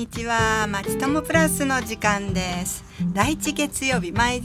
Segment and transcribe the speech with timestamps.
[0.00, 0.66] にちは。
[0.66, 2.82] まちともプラスの時間です。
[3.12, 4.40] 第一月曜日毎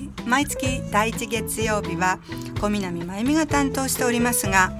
[0.46, 2.20] 月第一月曜日は
[2.60, 4.74] 小南真由美が担当しておりますが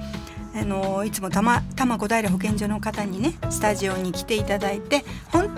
[0.54, 5.48] あのいつも多摩多摩小平保健所の方にねスタジオに来ていただいて本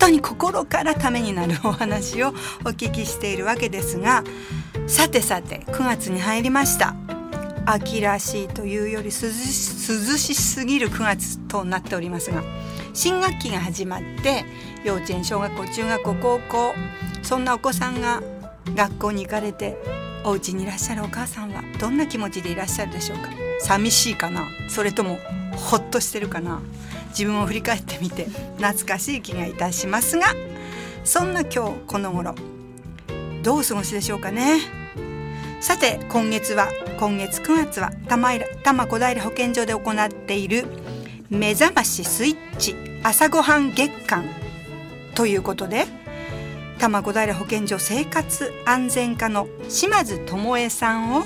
[0.00, 4.24] 当に心からためになるお話をお聞きしているわけですが
[4.88, 6.96] さてさて9月に入りました。
[7.66, 12.42] 秋らしいというより涼しすぎる9月となっておりますが
[12.92, 14.44] 新学期が始まって
[14.84, 16.74] 幼稚園小学校中学校高校
[17.22, 18.22] そんなお子さんが
[18.74, 19.76] 学校に行かれて
[20.24, 23.30] お家にいらっしゃるお母さんはどんな気持ちでいらっしゃるでしょうか？
[23.60, 24.46] 寂しいかな？
[24.68, 25.18] それとも
[25.56, 26.60] ほっとしてるかな？
[27.10, 28.26] 自分を振り返ってみて
[28.58, 30.34] 懐かしい気がいたしますが
[31.04, 32.34] そんな今日この頃
[33.42, 34.60] どうお過ごしでしょうかね？
[35.60, 36.68] さて今月は
[36.98, 40.66] 今月9月は多摩多摩小平保健所で行っている
[41.30, 44.24] 目覚ましスイッチ朝ごはん月間。
[45.14, 45.84] ということで
[46.78, 51.22] 多摩小平保健所生活安全課の島津智恵さんを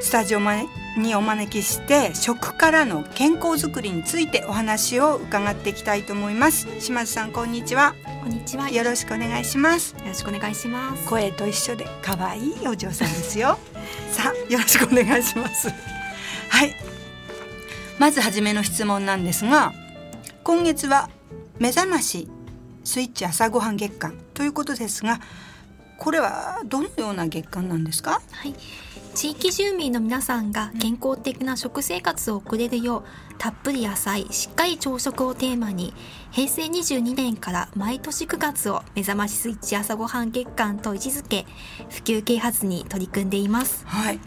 [0.00, 0.40] スタジオ
[0.96, 6.66] にお招きして食からの健康づくりについてお話を伺っていきたいと思います。
[6.80, 7.94] 島津さんこんにちは。
[8.22, 8.70] こんにちは。
[8.70, 9.94] よろしくお願いします。
[9.98, 11.06] よろしくお願いします。
[11.06, 13.58] 声と一緒で可愛いお嬢さんですよ。
[14.10, 15.68] さあよろしくお願いします。
[15.68, 15.91] はい
[18.02, 19.72] まず初めの質問なんですが
[20.42, 21.08] 今月は
[21.60, 22.28] 目覚まし
[22.82, 25.20] スイッチ朝ごはん月間ということですが
[25.98, 28.20] これはどのような月間なんですか？
[28.32, 28.56] はい。
[29.14, 33.04] 地域住民の皆さんが健康的な食生活を送れるよう
[33.38, 35.94] たっぷり野菜しっかり朝食をテーマに
[36.32, 41.46] 平成22年から毎年9月を目覚ましスイッチ朝ごはん月間と位置づけ
[41.88, 43.86] 普及啓発に取り組んでいます。
[43.86, 44.18] はい。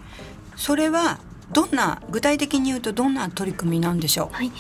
[0.56, 1.20] それは
[1.54, 4.36] どんな具体的に言うとどんな取り組みなんでしょう？
[4.36, 4.52] はい。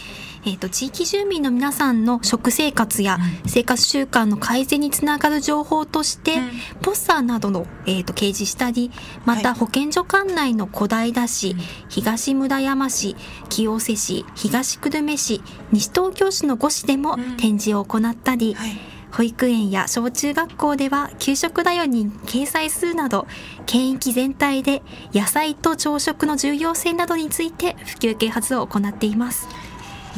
[0.47, 3.17] えーと、地域住民の皆さんの食生活や
[3.47, 6.51] 生活習慣の改善につながる情報として、うん、
[6.83, 8.91] ポスターなどの、えーと、掲示したり
[9.25, 13.15] また保健所管内の小平市、はい、東村山市
[13.49, 23.27] 清瀬市東久留米市西東京市の5市でも展示を行ったり、うんはい保育園や小中学校では給食だよに掲載するなど
[23.65, 24.83] 県域全体で
[25.13, 29.47] 野菜と朝食の重要性などについて普及啓発を行っています。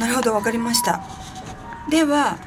[0.00, 1.00] なるほどわかりました。
[1.88, 2.38] では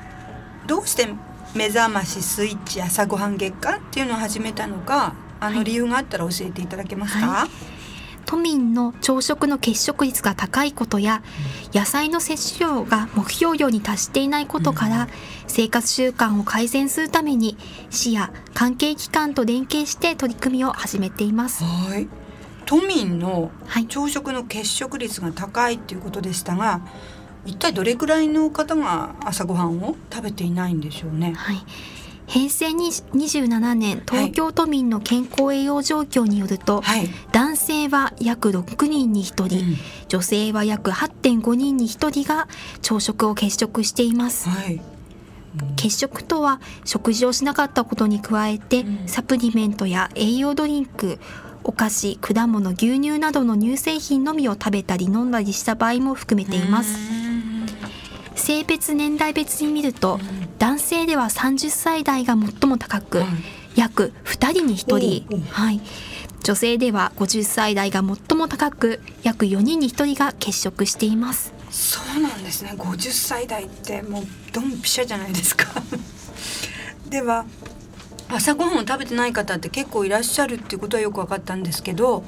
[0.67, 1.07] どうして
[1.55, 7.80] 目覚ましスイッチ朝ごはん月間っていうのを始めたのかあの理由があったら教えていただけますか、はい
[8.31, 11.21] 都民の朝食の欠食率が高いことや、
[11.73, 15.09] 野菜の摂取量が目標量に達していないことから、
[15.47, 17.57] 生活習慣を改善するために
[17.89, 21.65] 市や関係機関と連携して取り組みを始めています。
[21.65, 22.07] はい。
[22.65, 23.51] 都民の
[23.89, 26.79] 朝食の欠食率が高いっていうことでしたが、
[27.45, 31.33] 一体どれくらいの方が朝ごはんを食べていないんでしょうね。
[31.33, 31.57] はい
[32.31, 39.75] 平成27年東京都民の健康栄養状況によると、はい、男性は約6人に1人、うん、
[40.07, 42.47] 女性は約8.5人に1人が
[42.81, 44.47] 朝食を欠食しています。
[44.47, 44.79] はい。
[45.75, 51.19] 欠食とは食事をしなかったことに加えて、うん、サプリメントや栄養ドリンク
[51.65, 56.97] お菓子果物牛乳などの乳製品のみを食べたり飲んだりした場合も含めています。
[58.35, 60.19] 性別年代別に見ると、
[60.61, 63.23] 男性では30歳代が最も高く、
[63.75, 65.81] 約2人に1人、はい、
[66.43, 71.51] 女性では50歳代が最も高く約4人に1人が欠食しています。
[71.71, 72.75] そうなんですね。
[72.77, 74.23] 50歳代ってもう
[74.53, 75.65] ドンピシャじゃないですか。
[77.09, 77.45] では
[78.29, 82.23] 朝ごはんを食べてない方って結構いらっしゃるっていうことはよく分かったんですけど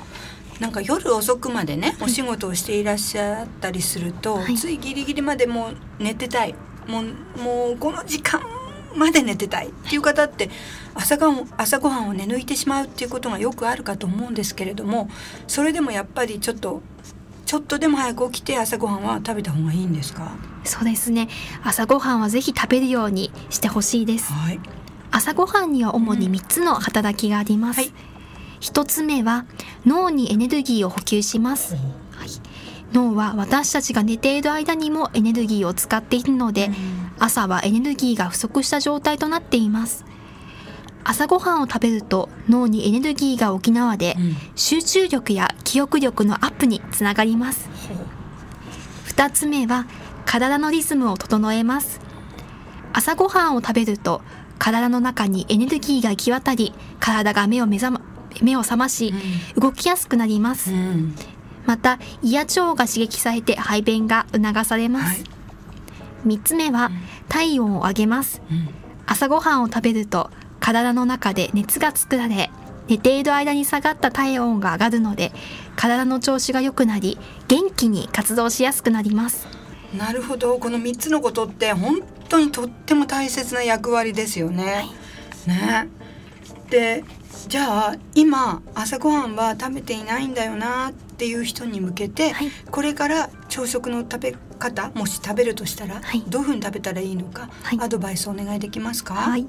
[0.59, 6.55] なんか夜遅くまでねお仕事をしていらっしゃったりすると、はい、ついギリギリまでもう寝てたい
[6.87, 8.41] もうもうこの時間
[8.95, 10.49] まで寝てたいっていう方って
[10.93, 15.09] 朝ごはん朝ごはんを寝抜いてしまうっていうことがよくあるかと思うんですけれども
[15.47, 16.81] それでもやっぱりちょっと
[17.45, 20.35] ちょっとでも早く起きて朝ごはんは食べた方がいいんですか？
[20.63, 21.27] そうですね。
[21.63, 24.59] 朝ごはんはぜひ食べるようにしてほしいです、はい、
[25.11, 27.93] 朝ごはんには主に3つの働きがあります、うんはい。
[28.61, 29.45] 1つ目は
[29.85, 31.83] 脳にエネルギーを補給します、はい、
[32.93, 36.69] 脳は私たちが寝ている間にもエネルギーを使っているので、
[37.19, 40.05] 朝はエネルギーが不足した状態となっています。
[41.03, 44.15] 朝ごはんを食べると脳にエネルギーが補われ、
[44.55, 47.69] 集中力や記憶力のアップにつながります。
[49.07, 49.85] 2つ目は
[50.25, 51.99] 体のリズムを整えます。
[52.93, 54.21] 朝ごはんを食べると
[54.59, 59.13] 体の中にエネルギーが行き渡り体が目を目覚ま目を覚まし、
[59.55, 61.15] 動きやすくなります、うん、
[61.65, 65.27] また胃や腸が刺激されて排便が促されます、は
[66.25, 66.91] い、3つ目は
[67.29, 68.69] 体温を上げます、うん、
[69.05, 70.29] 朝ごはんを食べると
[70.59, 72.49] 体の中で熱が作られ
[72.87, 75.31] 寝ている間に下がった体温が上がるので
[75.75, 77.17] 体の調子が良くなり
[77.47, 79.47] 元気に活動しやすくなります。
[79.97, 80.57] なるほど。
[80.57, 84.89] この3つのことって本当にとっても大切な役割ですよね。
[85.47, 85.89] はい、ね。
[86.69, 87.03] で
[87.47, 90.93] じゃあ今朝ごはんは食べていないんだよなっ
[91.23, 97.49] ていう人に向けて、はい、これから朝食の食べ方もし食べるとしたら、はい、どういうふうに食べたらいいのか、
[97.79, 99.47] アドバイスお願いできますか、はい。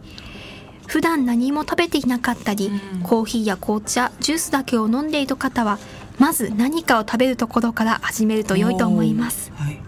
[0.87, 5.81] 普段何も食べていなかったり、うん、コーヒーや紅茶ジュースだけを飲んでいる方は
[6.21, 9.81] まず何かを食べるところから始めると良いと思います、はい、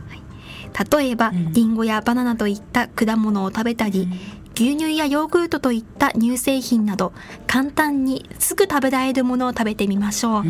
[0.98, 4.12] 例えば、うん、リンゴやバナナといった果物を食べたり、うん、
[4.54, 7.12] 牛乳やヨーグルトといった乳製品など
[7.46, 10.44] 簡単にすぐ食べられるものを食べてみましょう、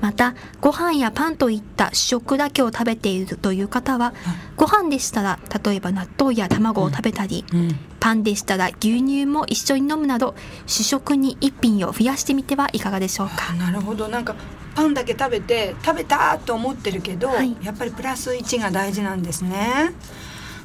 [0.00, 4.12] またご飯やパンといった主食だけを食べているという方は、
[4.56, 10.34] ご飯でしたら例えば納豆や卵を食べたり、うん、パンでしたら牛乳も一緒に飲むなど
[10.66, 13.52] 主食に一品を増やしてみてはいかがでしょうか。
[13.54, 14.08] なるほど。
[14.08, 14.34] なんか
[14.74, 19.92] パンだけ食べて食べたと思ってるけど、はい、やっぱりプラス1が大事なんですね。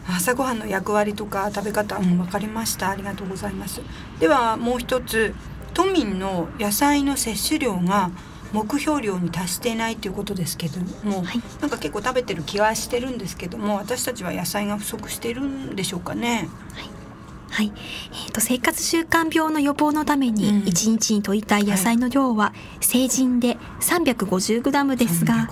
[0.09, 2.89] 朝ごはんの役割とか食べ方も分かりました。
[2.89, 3.81] ありがとうございます。
[4.19, 5.33] ではもう一つ。
[5.73, 8.11] 都民の野菜の摂取量が
[8.53, 16.49] 目標量に達していないということですけども、はい、なんか結構食べてる気はしてるんですけども私たちは野菜が不足しているんでしょうかね。
[16.73, 17.01] はい。
[17.51, 17.73] はい、
[18.11, 25.49] えーと、生活習慣病の予防のために1日に摂りたい野菜の量は成人で 350g ですが、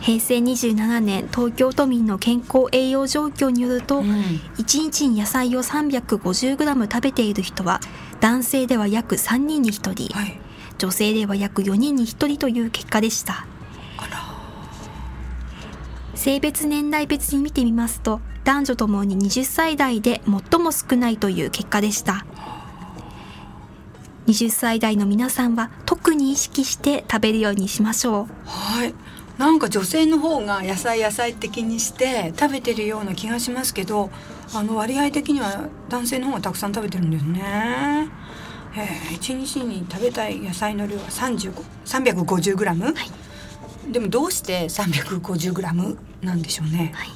[0.00, 7.80] 平成27年東京都民の健康栄養状況によると、うん、1日に野菜を 350g 食べている人は
[8.20, 10.38] 男性では約3人に1人、はい
[10.80, 13.46] 女性では約4人に1人という結果でした。
[16.14, 22.24] 性別年代別に見てみますと男女ともに20歳代で最も少ないという結果でした。
[24.26, 28.26] 20歳代の皆さんは特に意識して食べるようにしましょう。
[28.46, 28.94] はい。
[29.36, 34.10] なんか女性の方が野菜野菜的にして食べてるような気がしますけど
[34.54, 38.08] あの割合的には男性の方がたくさん食べてるんですね。
[38.74, 42.92] えー、1日に食べたい野菜の量は 350g、は
[43.88, 47.08] い、でもどうして 350g なんでしょうね、はい、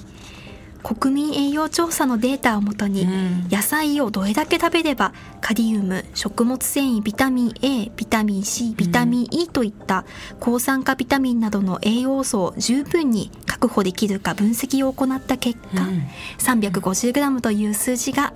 [0.82, 3.06] 国民栄養調査のデータをもとに、
[3.50, 10.04] 野菜をどれだけ食べればカリウム食物繊維ビタミン A ビタミン C ビタミン E といった
[10.40, 16.02] 抗酸化ビタミンなどの栄養素を十分に確保できるか分析を行った結果、うん、
[16.38, 18.34] 350g という数字が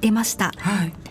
[0.00, 0.52] 出ました。
[0.58, 1.05] はい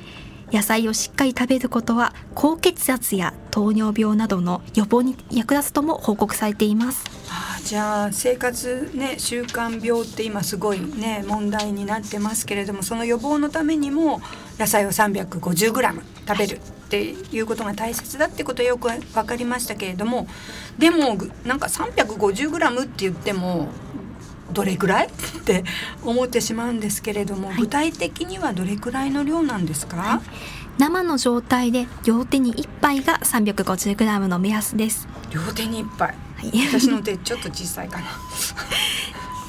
[0.56, 7.04] 野菜をしっかり食べることは高血圧や糖尿病などの予防に役立つとも報告されています。
[7.30, 14.22] あじゃあ生活ね習慣病って今すごいね問題になってますけれどもその予防のためにも
[14.58, 20.26] 野菜を 350g 食べるっていうことが大切だってことはよく分かりましたけれども
[20.78, 23.68] でもなんか 350g って言っても
[24.52, 25.08] どれぐらい？
[25.08, 25.10] っ
[25.44, 25.64] て
[26.04, 30.22] 思ってしまうんですけれども、はい、具体的にはどれくらいの量なんですか、はい、
[30.78, 35.08] 生の状態で両手に1杯が 350g の目安です。
[35.32, 38.06] 両手に1杯、はい、私の手ちょっと小さいかな。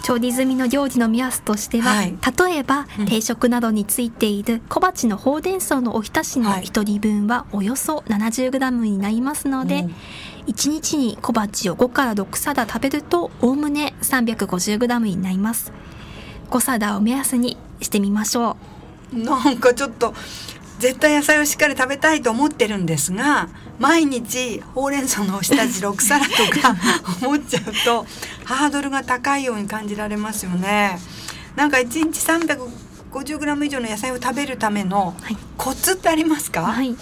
[0.03, 9.95] 調理済みの料理の目安としては、はい、例えば、うん、定食などについている小鉢のほうれん草のおひたしの1人分はおよそ 70g になりますので、うん
[10.47, 15.73] 1日に小鉢を5から6皿食べるとおおむね 350g になります。
[16.51, 18.57] 5皿を目安にしてみましょ
[19.13, 19.19] う。
[19.19, 20.15] なんかちょっと
[20.79, 23.49] 絶対野菜をしっかり食べたいと思ってるんですが
[23.79, 26.77] 毎日ほうれん草の下地6皿とか
[27.23, 28.07] 思っちゃうと
[28.45, 30.99] ハードルが高いように感じられますよね。
[31.55, 32.21] なんか1日
[33.13, 35.15] 350g 以上の野菜を食べるための
[35.57, 36.95] コツってありますか、はい、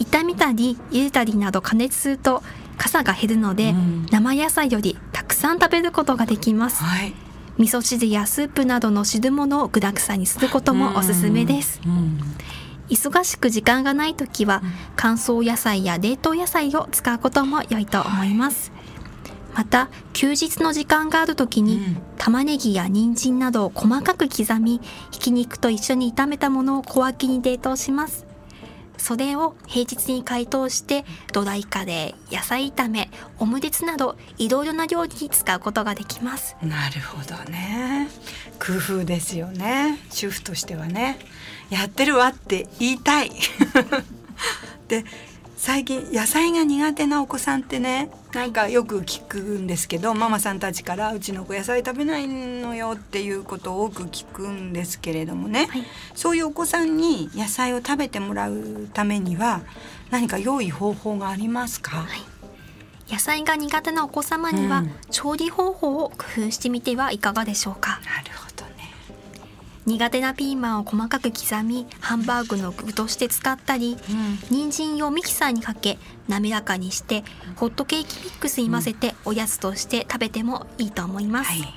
[0.00, 2.42] 炒めたり茹でたりなど加熱すると
[2.76, 7.14] 傘が減るので、うん、生野菜よりたくさん食べることができます、はい、
[7.58, 12.20] 味噌汁やスープなどの汁物を具沢山にすることもおすすめです、うん、
[12.88, 14.62] 忙しく時間がない時は
[14.96, 18.86] 乾燥野菜や冷凍野菜を使うことも良いと思います、はい
[19.56, 21.80] また休日の時間がある時に、
[22.18, 28.25] 玉ねぎや人参などを細かく刻みひき肉と一緒に炒めたものを小分けに冷凍します
[29.06, 33.08] それを平日に解凍して土台カレー野菜炒め
[33.38, 36.56] オムレツなどいろいろな料理に使うことができます。
[36.60, 38.08] なるほどね。
[38.58, 40.00] 工夫ですよね。
[40.10, 41.20] 主婦としてはね。
[41.70, 43.30] やってるわって言いたい。
[44.88, 45.04] で
[45.56, 55.82] 最近野菜が苦手なお子さんってねなんかよく聞くんですけどママさんたちからうちの子野菜食べないのよっていうことを多く聞くんですけれどもね、はい、
[56.14, 59.62] そういうお子さんに野菜を食べてもらうためには
[60.10, 63.12] 何か良い方法がありますか、はい。
[63.12, 68.00] 野菜が苦手なお子様には、調理方法を工夫してみてはいかがでしょうか？
[68.04, 68.25] なる。
[69.86, 77.22] 苦手なピーマンを細かく刻みハンバーグの具として使ったり、うん、人参をミキサーにかけ滑らかにして
[77.54, 81.74] ホットケーキミックスに混ぜておやつとして食べてもいいと思います、はい、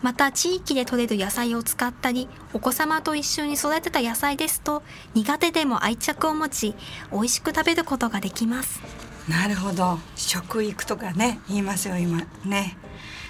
[0.00, 4.82] また地域で採れる野菜を使ったりお子様と一緒に育てた野菜ですと
[5.14, 6.74] 苦手でも愛着を持ち
[7.12, 8.80] 美味しく食べることができます。
[9.28, 9.98] なるほど。
[10.16, 12.26] 食育とかね言いますよ今。
[12.44, 12.76] ね。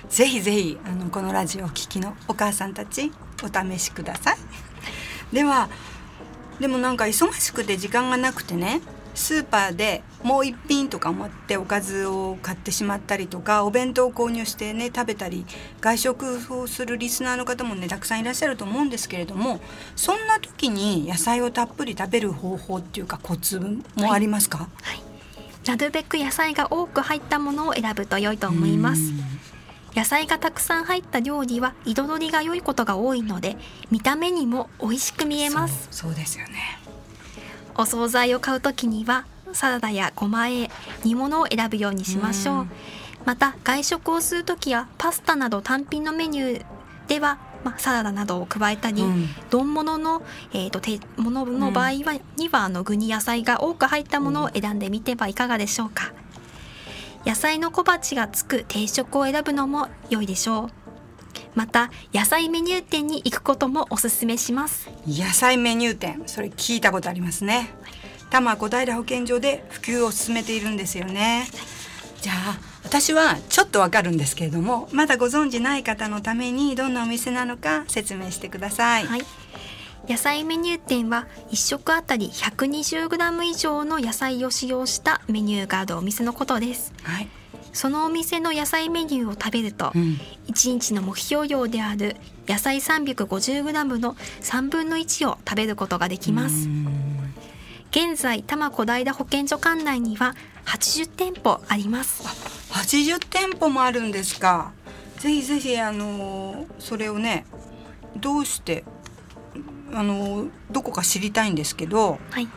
[0.08, 4.36] ぜひぜひあのこのラジオを聴きのお母さんたちお試しください。
[5.34, 5.68] では
[6.60, 8.80] でもなんか忙しくて時間がなくてね
[9.14, 15.46] スーパーでもう一品とか思っておかずを買ってしまったりとかお弁当を購入してね食べたり
[15.80, 19.60] 外食をするリスナーの方もねたくさんいらっしゃると思うんですけれども
[19.94, 25.02] そんな時に野菜をたっぷり食べる方法っていうかコツもありますか、はい、はい。
[25.66, 29.00] なるべく野菜が多く入ったものを選ぶと良いと思います
[29.94, 33.56] 野菜がたくさん入った料理は彩りが良いことが多いので
[33.90, 35.88] 見た目にも美味しく見えます。
[35.90, 36.78] そうですよね。
[37.76, 40.70] お惣菜を買うときにはサラダやごまえ
[41.04, 42.66] 煮物を選ぶようにしましょう。
[43.24, 46.64] また外食をするときはパスタなど単品のメニュー
[47.08, 50.22] ではまあ、サラダなどを加えたり、うん、丼物の、
[50.52, 56.12] えーと、てものの場合は、にはあの具に野菜が多く入ったものを選んでみてはいかがでしょうか
[57.26, 60.68] 野菜の小鉢がつく定食を選ぶのも良いでしょう。
[61.54, 64.90] また野菜メニュー店に行くこともおすすめします。
[65.06, 66.22] 野菜メニュー店。
[66.26, 67.70] それ聞いたことありますね。
[68.30, 71.46] 多摩小平保健所で普及を進めているんですよね、
[72.20, 79.06] じゃあ私はちょっとわかるんですけれどもまだご存じない方のためにどんなお店なのか説明してください。
[79.06, 79.22] はい
[80.08, 87.28] 野菜メニュー店は1食あたり 120g 以上の野菜を使用したメニューがあるお店のことです、はい、
[87.72, 90.18] そのお店の野菜メニューを食べると、うん、
[90.48, 96.68] 1日の目標量である野菜 350g の3分の1を食べることができます。
[97.90, 100.34] 現在多摩小平保健所管内には
[100.66, 102.24] 80店舗あります。
[102.72, 104.72] 80店舗もあるんですか。
[105.18, 107.46] ぜひぜひあのそれをね
[108.16, 108.84] どうして
[109.94, 112.48] あのどこか知りたいんですけど、はい、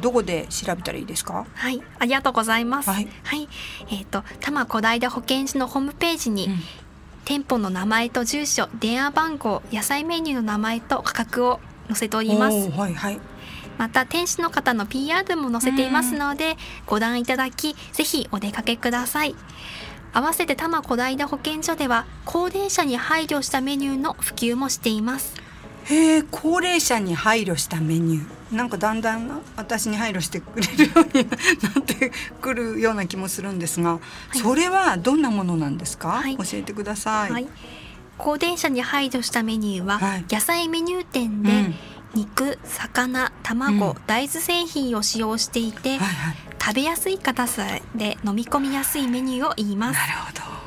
[0.00, 1.46] どこで調べたらいいですか？
[1.54, 2.90] はい、ありがとうございます。
[2.90, 3.48] はい、はい、
[3.90, 6.58] えっ、ー、と多摩小平保健所のホームページに、うん、
[7.24, 12.70] 店舗の名前と住所電話番号野菜メニューの名前と価格を載せております。
[12.70, 13.20] はいはい。
[13.76, 19.36] また店主の方の PR も載せていますのでご覧いただきぜひお出かけください。
[20.12, 25.37] 合わせて多摩小平保健所では高齢者に配慮したメニューの普及もしています
[25.88, 28.54] へえ高齢者に配慮したメニュー。
[28.54, 34.00] なんかだんだん私に配慮してくれるようになってくるような気もするんですが、は
[34.34, 37.48] い、それはどんなものなんですか、はい、教えてください、はい、
[38.16, 41.74] 高齢者に配慮したメニューは、野菜メニュー店で、うん。
[42.14, 49.98] 肉魚卵、うん、大豆製品を使用していて、はいはい、食べやすい硬さで飲み込みやすいメニューを言います。
[49.98, 50.57] なるほど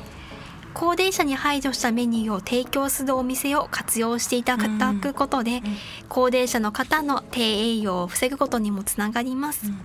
[0.74, 5.62] 高齢者に配慮したメニューを提供するお店を活用していただくことで、うん、
[6.08, 9.80] 高齢者の方の低栄養を防ぐことにもつながります、うん。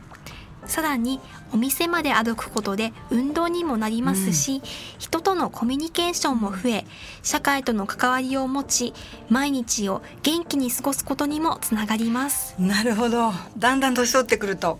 [0.66, 1.20] さらに
[1.54, 4.62] お店まで歩くことで運動にもなりますし、うん、
[5.00, 6.86] 人とのコミュニケーションも増え
[7.24, 8.94] 社会との関わりを持ち
[9.30, 12.56] 毎日を元気に過ごすことにもつながります。
[12.60, 13.32] なるほど。
[13.58, 14.80] だんだん年取ってくると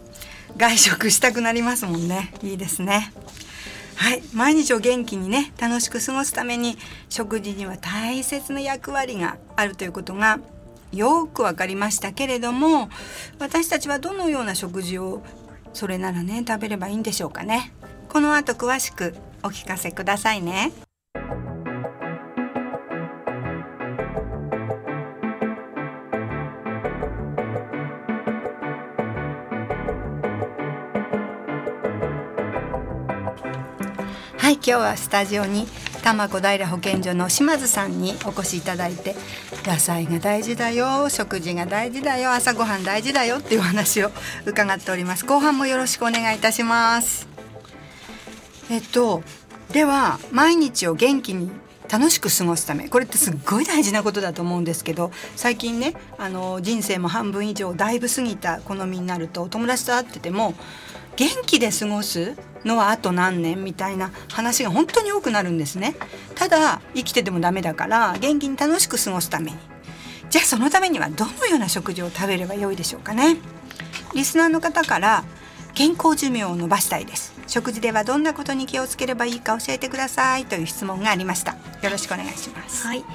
[0.58, 2.34] 外食したくなりますもんね。
[2.42, 3.14] いいですね
[3.98, 4.22] はい。
[4.34, 6.78] 毎日を元気にね楽しく過ごすために
[7.10, 10.40] 食事には大切な役割があるということが
[10.94, 12.90] よく分かりましたけれども
[13.40, 15.24] 私たちはどのような食事を
[15.74, 17.74] それならね食べればいいんでしょうかね。
[18.08, 20.87] この後詳しくお聞かせくださいね。
[34.48, 35.66] はい今日はスタジオに
[36.04, 39.14] 多摩小平保健所の島津さんにお越しいただいて
[39.66, 44.12] 野菜が大事だよ食事が大事だよ朝ごはん大事だよっていう話を
[44.46, 45.26] 伺っております。
[45.26, 47.28] 後半もよろしくお願いいたします。
[48.72, 49.22] えっと
[49.74, 51.52] では毎日を元気に
[51.92, 60.54] 楽しく過ごすためこれってすっごい大事なことだと思うんですけど最近ねあの人生も半分以上だいぶ過ぎた好みになると友達と会ってても
[61.18, 62.38] 元気で過ごす
[62.68, 65.96] のはあと何年みたいな話が本当に多くなるんですね。
[66.36, 69.58] ただ生きててもダメだから元気に楽しく過ごすために。
[70.30, 73.38] じゃあそのためにはどのような食事を食べればよいでしょうかね。
[74.14, 75.24] リスナーの方から
[75.74, 77.34] 健康寿命を伸ばしたいです。
[77.48, 81.54] 食事ではどんなことに気をつければいいか教えてくださいという質問がありました。
[81.54, 82.86] よろしくお願いします。
[82.86, 83.06] はい。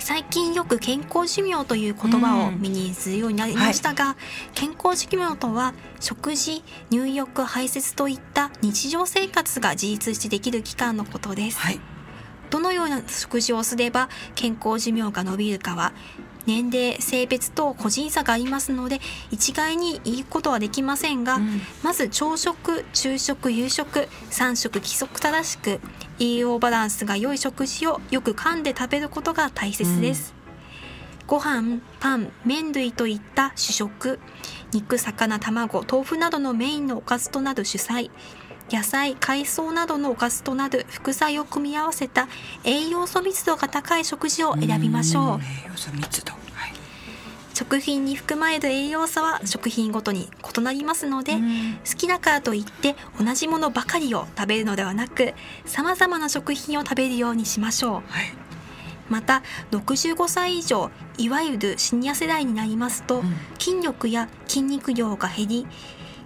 [0.00, 4.16] 最近よく健康寿命という言葉を身にするようになりましたが、うんはい、
[4.54, 11.80] 健康寿命とは食事入浴排泄といった日常生活が自立してできる期間のことです、はい、
[12.50, 15.92] どのような食事をすれば健康寿命が伸びるかは
[16.46, 25.80] 年齢性別と個人差がありますので一概に言うことはできませんが、うん、まず朝食昼食夕食3食規則正しく
[26.20, 30.34] 栄養バランスが良い食事をよく噛んで食べることが大切です、
[31.22, 34.20] うん、ご飯パン麺類といった主食。
[34.72, 38.10] 肉魚卵豆腐などのメインのおかずとなる主菜。
[38.70, 42.28] 野菜海藻などのおかずとなる副菜を組み合わせた
[42.62, 45.40] 栄養素密度が高い食事を選びましょう。
[45.42, 46.32] 栄養素密度、
[47.60, 55.34] 食品に含まれる栄養素は食品ごとに異なりますので好きだからといって同じものばかりを食べるのではなく
[55.66, 58.04] さまざまな食品を食べるようにしましょう、はい。
[59.10, 65.66] また65歳以上いわゆるシニア世代になりますと、うん、筋力や筋肉量が減り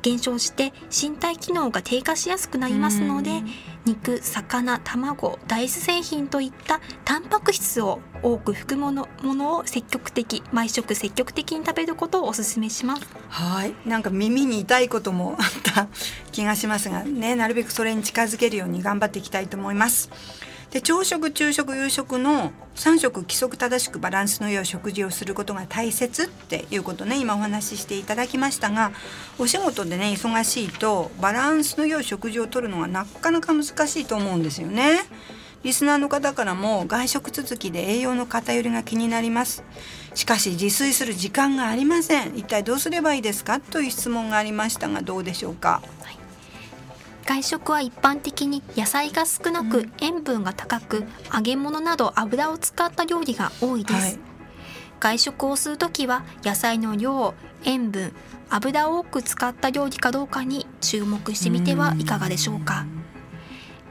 [0.05, 3.43] 減少して身体機能が低下しやすくなりますので
[3.87, 13.03] 肉魚卵大豆製品といったタンパク質を多く含むものを積極的毎食積極的に食べることをお勧めします。
[13.31, 13.75] はい。
[13.87, 15.89] なんか耳に痛いこともあった
[16.33, 20.11] 気がしますがねなるべくそれに近づけるように頑張っていきたいと思います
[20.75, 27.17] で朝食昼食夕食の3食規則正しくバランスの良い食事をすることが大切っていうことね。
[27.21, 28.91] 今お話ししていただきましたが
[29.39, 34.99] お仕事でね忙しいとバランスの良い食事をとるのがなかなか難しいと思うんですよね。
[35.63, 39.63] リスナーの方からも外食続きで栄養の偏りが気になります。
[40.15, 42.37] しかし自炊する時間がありません。
[42.37, 43.61] 一体どうすればいいですか？
[43.61, 45.83] という質問がありましたがどうでしょうか、
[47.27, 54.19] 外食は一般的に野菜が少なく塩分が高く揚げ物など油を使った料理が多いです、はい、
[55.01, 57.35] 外食をする時は野菜の量
[57.65, 58.13] 塩分
[58.51, 62.87] 油を多く使った料理かどうかに注目してみてはいかがでしょうか。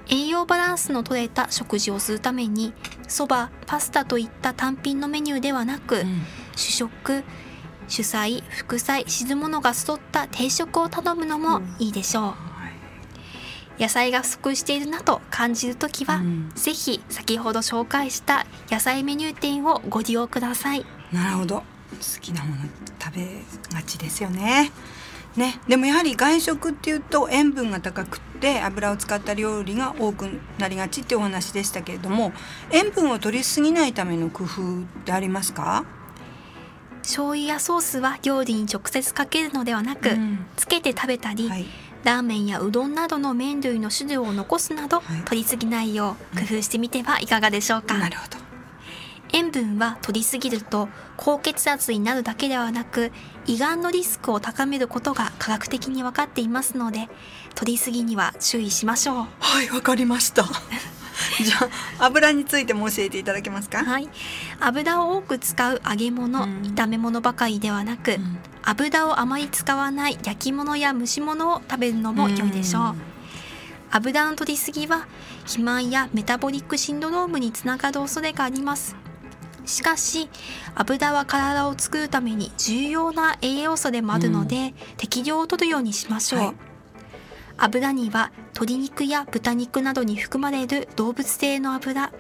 [0.10, 2.74] 栄養バランスの取れた食事をするために
[3.08, 6.22] そばパスタといった単品のメニューではなく、うん、
[6.58, 7.24] 主食
[7.88, 12.34] 主菜副菜沈物が沿った定食を頼むのもいいでしょう、
[13.80, 20.86] 野菜が不足しているなと感じる時は、うん、ぜひ先ほど紹介した野菜メニュー店をご利用ください。
[21.12, 21.56] なるほど。
[21.56, 21.64] 好
[22.22, 22.62] きなもの
[23.00, 23.42] 食べ
[23.76, 24.72] がちですよね。
[25.36, 32.34] ね、でもやはり外食っていうと塩分が高くって油を使った料理が多くなりがちってお話でしたけれども
[32.72, 35.86] 塩分を取りすぎないための工夫ってありますか？
[37.02, 41.66] 醤油やソースは料理に直接かけるのではなく、うん、つけて食べたり、はい
[42.04, 48.38] ラーメンやうどんなどの麺類の種類を残すなど、はい、取りすぎないよう工夫してみてはいかがでしょうか、なるほど。
[49.36, 53.12] 塩分は取りすぎると高血圧になるだけではなく
[53.48, 57.10] 胃がんのリスクを高めることが科学的に分かっていますので
[57.56, 59.16] 取りすぎには注意しましょう。
[59.40, 60.46] はいわかりました
[61.44, 63.84] じゃあ油についても教えていただけますか？
[63.84, 64.10] はい。
[64.60, 73.02] 油を多く使う揚げ物、うん、炒め物ばかりではなく、うん、油をあまり使わない焼き物や蒸し物を食べるのも良いでしょう、うん、
[73.92, 75.08] 油の取りすぎは
[75.44, 78.96] 肥満やメタボリックシンドロームにつながる恐れがあります。
[79.66, 80.30] しかし
[80.76, 86.56] 油は体を作るために重要な栄養素でもあるので、適量を取るようにしましょう、はい
[87.58, 92.12] 油には鶏肉や豚肉などに含まれる動物性の油。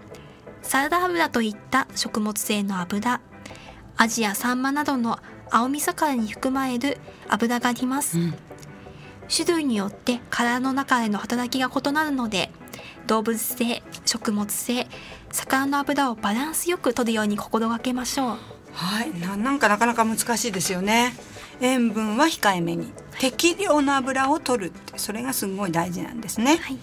[0.62, 3.20] サラダ油といった食物性の油。
[3.98, 5.20] アジやサンマなどの
[5.52, 6.98] 青み魚に含まれる
[7.30, 8.34] 油があります、うん、
[9.34, 12.50] 種類によって体の中での働きが異なるので
[13.06, 14.88] 動物性食物性
[15.32, 18.38] 魚の油をバランスよく摂るように心がけましょう。
[18.74, 19.14] はい。
[19.20, 21.16] なんかなかなか難しいですよね
[21.62, 26.78] 塩分は控えめに適量の油を取るってそれがすごい大事なんですね、はい、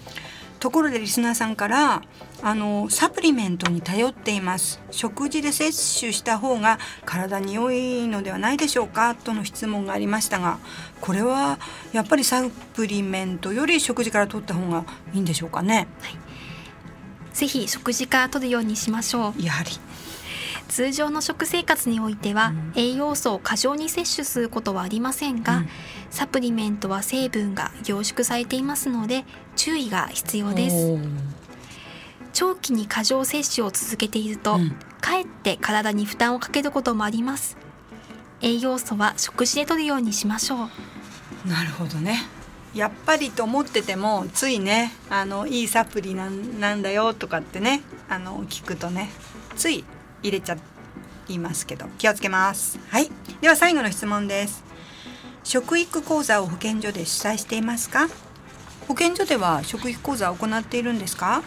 [0.59, 2.02] ところでリスナーさんから
[2.42, 4.80] あのサプリメントに頼っています。
[4.90, 9.14] 食事で摂取した方が体に良いのではないでしょうか？
[9.14, 10.59] との質問がありましたが
[11.02, 11.59] これは
[11.92, 12.42] やっぱりサ
[12.74, 16.16] プリメントより食事から取った方がいいんでしょうかね、はい、
[17.35, 19.42] ぜひ食事から取るようにしましょう。
[19.42, 19.70] やはり
[20.70, 25.68] 通常の食生活においては、栄養素を過剰に摂取することはありませんが、うん、
[26.11, 29.24] サプリメントは成分が凝縮されていますので
[29.56, 30.96] 注意が必要です。
[32.33, 37.56] 長期に過剰摂取を続けていると、うん、かえって体に負担をかけることもあります。
[38.40, 41.48] 栄養素は食事で摂るようにしましょう。
[41.48, 42.22] なるほどね。
[42.74, 49.11] やっぱりと思っててもついねあのいいサプリなんだよとかってねあの聞くとね
[49.56, 49.85] つい
[50.22, 50.56] 入れちゃ
[51.28, 52.78] いますけど気をつけます。
[52.88, 53.11] はい。
[53.40, 54.64] では最後の質問です。
[55.44, 58.09] 食育講座を保健所で主催していますか？
[58.88, 61.42] 保健所では食育講座を行っているんですか？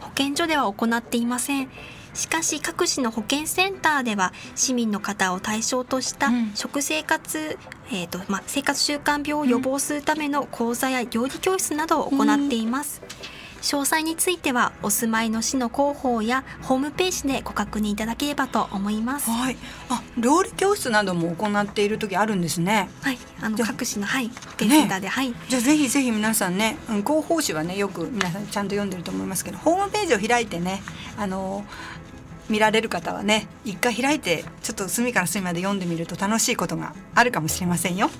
[0.00, 1.68] 保健所では行っていません。
[2.14, 7.58] しかし各市の保健センターでは市民の方を対象とした食生活、
[7.90, 13.02] うん、えーとま、生活習慣病を予防するための講座や料理教室などを行っています。
[13.02, 19.28] うん詳細についてはお住まいの市の広報やホームページでご確認いただければと思います。
[19.28, 19.56] はい。
[19.88, 22.88] あ、料理教室なども行っている時あるんですね。
[23.02, 23.18] はい。
[23.42, 25.34] あの各市のはいデセンターで、ね、はい。
[25.48, 30.80] じゃあぜひぜひ皆さんね、うん、広報誌はねよく皆さんちゃんと読んでると思いますけど、ホームページを開いてね、
[31.18, 31.64] あの
[32.48, 38.10] 見られる方はね一回開いてちょっと隅から隅まで読んでみると楽しいことがあるかもしれませんよ。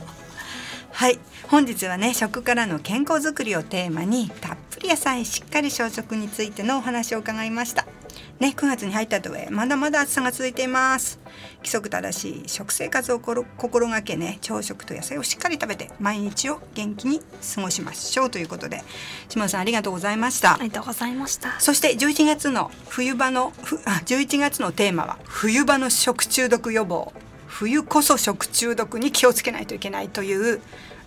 [0.97, 1.19] はい。
[1.49, 7.87] 本日はね食からの健康づくりをテーマにたっぷり野菜しっかり小食についてのお話を伺いました。
[8.41, 11.21] ね9月に入ったとはいえまだまだ暑さが続いています。
[11.59, 17.21] 規則正しい食生活を心がけね朝食と野菜をしっかり食べて毎日を元気に
[17.55, 18.83] 過ごしましょうということで
[19.29, 20.55] 島田さんありがとうございました。
[20.55, 21.61] ありがとうございました。
[21.61, 23.53] そして11月の冬場の
[23.85, 27.13] あ11月のテーマは冬場の食中毒予防
[27.59, 30.61] 冬こそ食中毒に気をつけないといけないという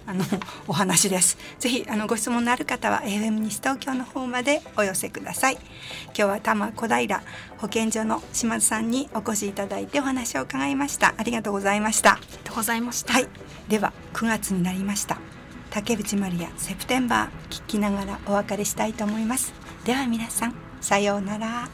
[0.07, 0.25] あの
[0.67, 1.37] お話です。
[1.59, 5.59] ぜひあのご質問のある方は AM 西東京の方までお寄せください。
[6.05, 7.21] 今日は多摩小平
[7.59, 11.13] 保健所の島津さんにお越しいただいてお話を伺いました。
[11.17, 12.13] ありがとうございました。
[12.13, 13.13] ありがとうございました。
[13.13, 13.27] はい。
[13.67, 15.19] では9月になりました。
[15.69, 19.53] 竹内まりやセプテンバー聞きながらお別れしたいと思います。
[19.85, 21.69] では皆さんさようなら。